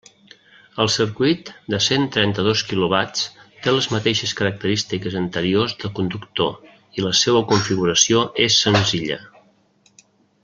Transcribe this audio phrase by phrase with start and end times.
[0.83, 3.27] El circuit de cent trenta-dos quilovats,
[3.65, 6.57] té les mateixes característiques anteriors de conductor,
[7.01, 9.21] i la seua configuració és senzilla.